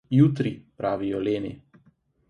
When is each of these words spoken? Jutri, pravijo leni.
Jutri, 0.19 0.53
pravijo 0.81 1.23
leni. 1.29 1.57